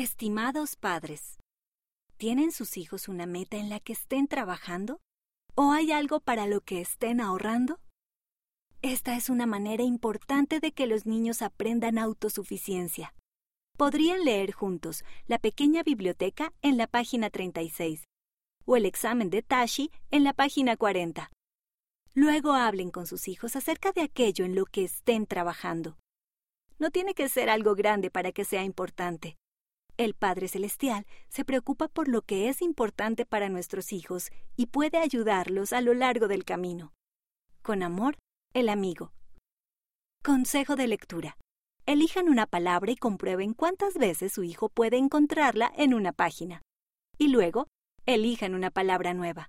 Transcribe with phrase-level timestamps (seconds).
[0.00, 1.38] Estimados padres,
[2.16, 4.98] ¿tienen sus hijos una meta en la que estén trabajando?
[5.54, 7.80] ¿O hay algo para lo que estén ahorrando?
[8.80, 13.12] Esta es una manera importante de que los niños aprendan autosuficiencia.
[13.76, 18.04] Podrían leer juntos la pequeña biblioteca en la página 36
[18.64, 21.30] o el examen de Tashi en la página 40.
[22.14, 25.98] Luego hablen con sus hijos acerca de aquello en lo que estén trabajando.
[26.78, 29.36] No tiene que ser algo grande para que sea importante.
[30.00, 34.96] El Padre Celestial se preocupa por lo que es importante para nuestros hijos y puede
[34.96, 36.94] ayudarlos a lo largo del camino.
[37.60, 38.16] Con amor,
[38.54, 39.12] el amigo.
[40.24, 41.36] Consejo de lectura.
[41.84, 46.62] Elijan una palabra y comprueben cuántas veces su hijo puede encontrarla en una página.
[47.18, 47.66] Y luego,
[48.06, 49.48] elijan una palabra nueva.